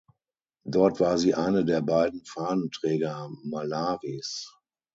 Dort 0.65 0.99
war 0.99 1.19
sie 1.19 1.35
eine 1.35 1.63
der 1.63 1.81
beiden 1.81 2.25
Fahnenträger 2.25 3.29
Malawis. 3.43 4.51